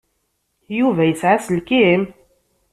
[0.77, 2.01] Yuba yesɛa aselkim?